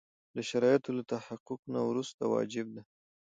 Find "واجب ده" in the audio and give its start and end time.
2.33-2.81